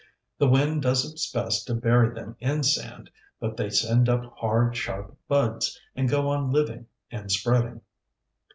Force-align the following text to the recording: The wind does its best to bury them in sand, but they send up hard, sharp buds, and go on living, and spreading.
The 0.39 0.47
wind 0.49 0.81
does 0.81 1.05
its 1.05 1.31
best 1.31 1.67
to 1.67 1.75
bury 1.75 2.11
them 2.15 2.35
in 2.39 2.63
sand, 2.63 3.11
but 3.39 3.55
they 3.55 3.69
send 3.69 4.09
up 4.09 4.25
hard, 4.35 4.75
sharp 4.75 5.15
buds, 5.27 5.79
and 5.95 6.09
go 6.09 6.27
on 6.29 6.51
living, 6.51 6.87
and 7.11 7.31
spreading. 7.31 7.81